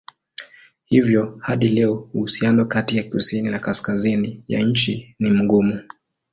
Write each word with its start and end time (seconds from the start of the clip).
Hivyo 0.85 1.37
hadi 1.41 1.67
leo 1.69 2.09
uhusiano 2.13 2.65
kati 2.65 2.97
ya 2.97 3.03
kusini 3.03 3.49
na 3.49 3.59
kaskazini 3.59 4.43
ya 4.47 4.59
nchi 4.61 5.15
ni 5.19 5.29
mgumu. 5.31 5.79